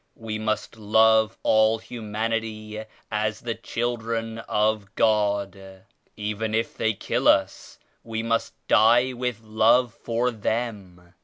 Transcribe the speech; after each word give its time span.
"We 0.15 0.39
must 0.39 0.77
love 0.77 1.37
all 1.43 1.77
humanity 1.77 2.83
as 3.11 3.41
the 3.41 3.53
children 3.53 4.39
of 4.39 4.95
God. 4.95 5.83
Even 6.17 6.55
if 6.55 6.75
they 6.75 6.95
kill 6.95 7.27
us 7.27 7.77
we 8.03 8.23
must 8.23 8.55
die 8.67 9.13
with 9.13 9.41
love 9.43 9.93
for 9.93 10.31
them. 10.31 11.13